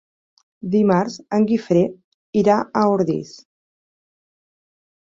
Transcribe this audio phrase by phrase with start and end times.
[0.75, 1.85] Dimarts en Guifré
[2.43, 3.37] irà a Ordis.